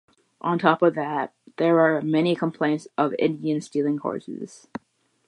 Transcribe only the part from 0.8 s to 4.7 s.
of that, there were many complaints of Indians stealing horses.